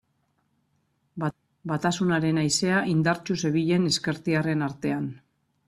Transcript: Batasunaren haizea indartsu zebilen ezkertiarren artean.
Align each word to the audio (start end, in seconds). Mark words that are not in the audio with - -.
Batasunaren 1.73 2.41
haizea 2.45 2.81
indartsu 2.95 3.39
zebilen 3.45 3.89
ezkertiarren 3.93 4.69
artean. 4.73 5.11